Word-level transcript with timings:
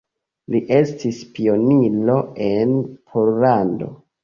Li 0.53 0.61
estis 0.77 1.19
pioniro 1.35 2.17
en 2.49 2.75
Pollando. 2.89 3.95